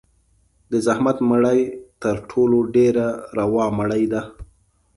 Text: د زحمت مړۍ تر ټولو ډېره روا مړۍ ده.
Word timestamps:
د 0.71 0.73
زحمت 0.85 1.17
مړۍ 1.29 1.61
تر 2.03 2.15
ټولو 2.29 2.57
ډېره 2.75 3.07
روا 3.39 3.65
مړۍ 3.77 4.03
ده. 4.13 4.21